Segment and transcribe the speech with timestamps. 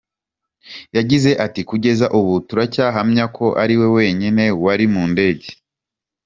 [0.97, 5.49] Yagize ati: "Kugeza ubu, turahamya ko ari we wenyine wari mu ndege.